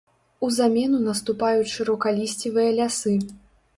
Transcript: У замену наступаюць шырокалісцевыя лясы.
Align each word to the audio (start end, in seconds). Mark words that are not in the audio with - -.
У 0.45 0.47
замену 0.55 1.01
наступаюць 1.09 1.69
шырокалісцевыя 1.75 2.69
лясы. 2.81 3.15